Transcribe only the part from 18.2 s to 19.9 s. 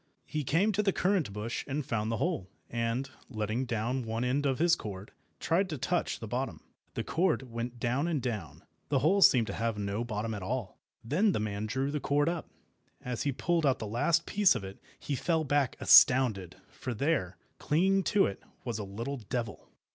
it, was a little devil.